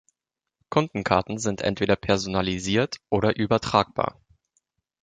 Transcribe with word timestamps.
Kundenkarten 0.71 1.37
sind 1.37 1.61
entweder 1.61 1.95
personalisiert 1.95 2.97
oder 3.09 3.35
übertragbar. 3.37 4.19